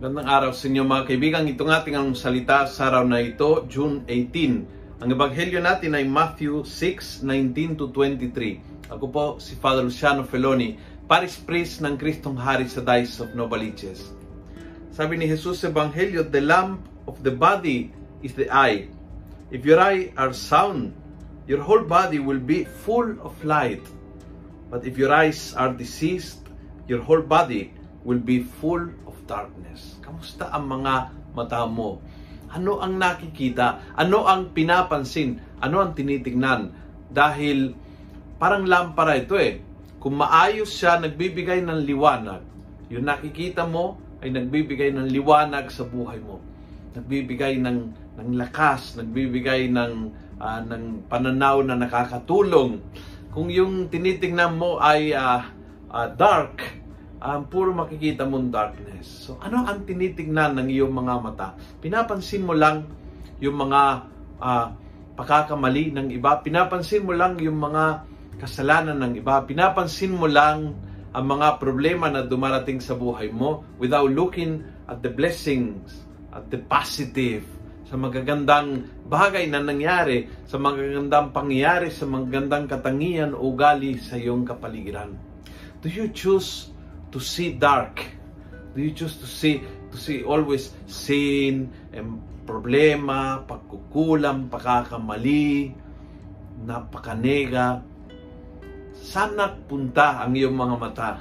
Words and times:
Magandang 0.00 0.32
araw 0.32 0.52
sa 0.56 0.64
inyo 0.64 0.80
mga 0.80 1.12
kaibigan. 1.12 1.44
Ito 1.44 1.60
ng 1.60 1.76
ating 1.76 1.92
ang 1.92 2.16
salita 2.16 2.64
sa 2.64 2.88
araw 2.88 3.04
na 3.04 3.20
ito, 3.20 3.68
June 3.68 4.00
18. 4.08 4.96
Ang 4.96 5.08
ebanghelyo 5.12 5.60
natin 5.60 5.92
ay 5.92 6.08
Matthew 6.08 6.64
6:19 6.64 7.76
to 7.76 7.92
23. 7.92 8.88
Ako 8.88 9.04
po 9.12 9.24
si 9.36 9.60
Father 9.60 9.84
Luciano 9.84 10.24
Feloni, 10.24 10.80
Paris 11.04 11.36
Priest 11.36 11.84
ng 11.84 12.00
Kristong 12.00 12.32
Hari 12.32 12.64
sa 12.64 12.80
Dice 12.80 13.20
of 13.20 13.36
Novaliches. 13.36 14.16
Sabi 14.88 15.20
ni 15.20 15.28
Jesus 15.28 15.60
sa 15.60 15.68
ebanghelyo, 15.68 16.24
the 16.32 16.40
lamp 16.40 16.80
of 17.04 17.20
the 17.20 17.36
body 17.36 17.92
is 18.24 18.32
the 18.32 18.48
eye. 18.48 18.88
If 19.52 19.68
your 19.68 19.84
eye 19.84 20.16
are 20.16 20.32
sound, 20.32 20.96
your 21.44 21.60
whole 21.60 21.84
body 21.84 22.24
will 22.24 22.40
be 22.40 22.64
full 22.88 23.20
of 23.20 23.36
light. 23.44 23.84
But 24.72 24.88
if 24.88 24.96
your 24.96 25.12
eyes 25.12 25.52
are 25.60 25.76
diseased, 25.76 26.48
your 26.88 27.04
whole 27.04 27.20
body 27.20 27.76
will 28.04 28.20
be 28.20 28.42
full 28.42 28.90
of 29.04 29.14
darkness. 29.28 30.00
Kamusta 30.00 30.48
ang 30.50 30.68
mga 30.68 31.12
mata 31.36 31.64
mo? 31.68 32.00
Ano 32.50 32.82
ang 32.82 32.98
nakikita? 32.98 33.94
Ano 33.94 34.26
ang 34.26 34.50
pinapansin? 34.50 35.38
Ano 35.62 35.84
ang 35.84 35.94
tinitingnan? 35.94 36.74
Dahil 37.06 37.76
parang 38.40 38.66
lampara 38.66 39.20
ito 39.20 39.38
eh. 39.38 39.62
Kung 40.00 40.16
maayos 40.16 40.72
siya, 40.72 40.96
nagbibigay 40.98 41.60
ng 41.60 41.84
liwanag. 41.84 42.42
Yung 42.90 43.06
nakikita 43.06 43.68
mo 43.68 44.00
ay 44.24 44.32
nagbibigay 44.32 44.90
ng 44.96 45.06
liwanag 45.12 45.68
sa 45.68 45.84
buhay 45.84 46.18
mo. 46.18 46.40
Nagbibigay 46.96 47.60
ng, 47.60 47.78
ng 48.18 48.30
lakas, 48.34 48.96
nagbibigay 48.98 49.70
ng, 49.70 49.92
uh, 50.40 50.60
ng 50.64 51.06
pananaw 51.06 51.62
na 51.62 51.78
nakakatulong. 51.78 52.82
Kung 53.30 53.46
yung 53.46 53.86
tinitingnan 53.92 54.58
mo 54.58 54.82
ay 54.82 55.14
uh, 55.14 55.46
uh, 55.92 56.08
dark, 56.18 56.69
um, 57.20 57.40
puro 57.46 57.70
makikita 57.76 58.24
mong 58.24 58.48
darkness. 58.48 59.28
So, 59.28 59.36
ano 59.38 59.68
ang 59.68 59.84
tinitingnan 59.84 60.56
ng 60.56 60.68
iyong 60.72 60.92
mga 60.92 61.14
mata? 61.20 61.48
Pinapansin 61.78 62.42
mo 62.42 62.56
lang 62.56 62.88
yung 63.38 63.56
mga 63.60 63.80
uh, 64.40 64.66
pakakamali 65.14 65.92
ng 65.92 66.08
iba. 66.16 66.40
Pinapansin 66.40 67.04
mo 67.04 67.12
lang 67.12 67.36
yung 67.38 67.60
mga 67.60 68.08
kasalanan 68.40 68.96
ng 69.04 69.20
iba. 69.20 69.44
Pinapansin 69.44 70.16
mo 70.16 70.24
lang 70.24 70.72
ang 71.12 71.26
mga 71.26 71.60
problema 71.60 72.08
na 72.08 72.24
dumarating 72.24 72.80
sa 72.80 72.96
buhay 72.96 73.28
mo 73.28 73.66
without 73.76 74.08
looking 74.08 74.64
at 74.88 75.04
the 75.04 75.12
blessings, 75.12 76.08
at 76.30 76.46
the 76.48 76.58
positive, 76.70 77.42
sa 77.90 77.98
magagandang 77.98 78.86
bagay 79.10 79.50
na 79.50 79.58
nangyari, 79.58 80.30
sa 80.46 80.62
magagandang 80.62 81.34
pangyayari, 81.34 81.90
sa 81.90 82.06
magagandang 82.06 82.70
katangian 82.70 83.34
o 83.34 83.50
ugali 83.50 83.98
sa 83.98 84.14
iyong 84.14 84.46
kapaligiran. 84.46 85.10
Do 85.82 85.90
you 85.90 86.06
choose 86.14 86.70
to 87.10 87.18
see 87.18 87.54
dark? 87.54 88.02
Do 88.74 88.82
you 88.82 88.94
choose 88.94 89.18
to 89.18 89.26
see 89.26 89.62
to 89.90 89.96
see 89.98 90.22
always 90.22 90.70
sin 90.86 91.74
and 91.90 92.22
problema, 92.46 93.42
pagkukulang, 93.46 94.50
pagkakamali, 94.50 95.74
napakanega? 96.66 97.82
Sana 98.94 99.50
punta 99.50 100.22
ang 100.22 100.38
iyong 100.38 100.54
mga 100.54 100.76
mata 100.78 101.12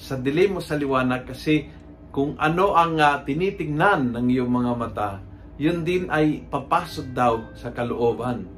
sa 0.00 0.16
dilim 0.16 0.56
mo 0.56 0.60
sa 0.64 0.80
liwanag 0.80 1.28
kasi 1.28 1.68
kung 2.08 2.34
ano 2.40 2.72
ang 2.72 2.96
uh, 2.96 3.20
tinitingnan 3.20 4.16
ng 4.16 4.26
iyong 4.32 4.48
mga 4.48 4.72
mata, 4.74 5.10
yun 5.60 5.84
din 5.84 6.08
ay 6.08 6.48
papasok 6.48 7.06
daw 7.12 7.52
sa 7.52 7.68
kalooban. 7.70 8.48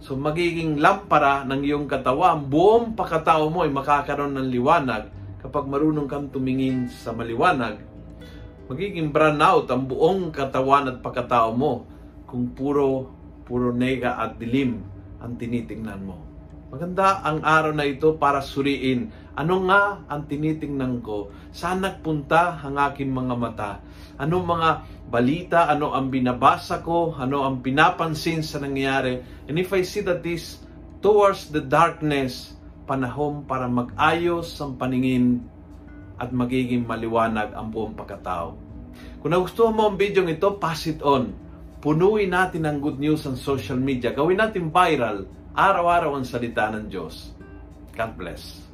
So 0.00 0.16
magiging 0.16 0.80
lampara 0.80 1.44
ng 1.44 1.60
iyong 1.66 1.90
katawan, 1.90 2.46
buong 2.46 2.94
pakatao 2.94 3.50
mo 3.50 3.66
ay 3.66 3.72
makakaroon 3.74 4.32
ng 4.38 4.48
liwanag 4.48 5.10
kapag 5.50 5.66
marunong 5.66 6.06
kang 6.06 6.30
tumingin 6.30 6.86
sa 6.86 7.10
maliwanag. 7.10 7.82
Magiging 8.70 9.10
brown 9.10 9.42
out 9.42 9.66
ang 9.66 9.90
buong 9.90 10.30
katawan 10.30 10.86
at 10.86 11.02
pakatao 11.02 11.50
mo 11.58 11.90
kung 12.22 12.54
puro 12.54 13.10
puro 13.42 13.74
nega 13.74 14.14
at 14.14 14.38
dilim 14.38 14.78
ang 15.18 15.34
tinitingnan 15.34 16.06
mo. 16.06 16.22
Maganda 16.70 17.18
ang 17.26 17.42
araw 17.42 17.74
na 17.74 17.82
ito 17.82 18.14
para 18.14 18.38
suriin 18.38 19.10
ano 19.34 19.66
nga 19.66 20.06
ang 20.06 20.30
tinitingnan 20.30 21.02
ko, 21.02 21.34
saan 21.50 21.82
nagpunta 21.82 22.62
ang 22.62 22.78
aking 22.78 23.10
mga 23.10 23.34
mata, 23.34 23.82
ano 24.22 24.46
mga 24.46 24.70
balita, 25.10 25.66
ano 25.66 25.90
ang 25.90 26.14
binabasa 26.14 26.78
ko, 26.78 27.10
ano 27.18 27.42
ang 27.42 27.58
pinapansin 27.58 28.46
sa 28.46 28.62
nangyayari. 28.62 29.18
And 29.50 29.58
if 29.58 29.74
I 29.74 29.82
see 29.82 30.06
that 30.06 30.22
this 30.22 30.62
towards 31.02 31.50
the 31.50 31.58
darkness, 31.58 32.54
panahon 32.90 33.46
para 33.46 33.70
mag-ayos 33.70 34.50
ang 34.58 34.74
paningin 34.74 35.38
at 36.18 36.34
magiging 36.34 36.82
maliwanag 36.82 37.54
ang 37.54 37.70
buong 37.70 37.94
pagkatao. 37.94 38.58
Kung 39.22 39.30
nagustuhan 39.30 39.78
mo 39.78 39.86
ang 39.86 39.94
video 39.94 40.26
ito, 40.26 40.58
pass 40.58 40.90
it 40.90 40.98
on. 41.06 41.30
Punuin 41.78 42.34
natin 42.34 42.66
ang 42.66 42.82
good 42.82 42.98
news 42.98 43.22
sa 43.22 43.38
social 43.38 43.78
media. 43.78 44.10
Gawin 44.10 44.42
natin 44.42 44.74
viral 44.74 45.30
Araw-araw 45.50 46.14
ang 46.14 46.22
salita 46.22 46.70
ng 46.70 46.86
Diyos. 46.86 47.34
God 47.98 48.14
bless. 48.14 48.69